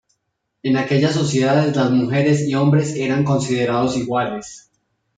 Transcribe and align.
En 0.63 0.77
aquellas 0.77 1.13
sociedades 1.13 1.75
las 1.75 1.91
mujeres 1.91 2.41
y 2.47 2.55
hombres 2.55 2.95
eran 2.95 3.23
considerados 3.23 3.95
iguales. 3.97 4.71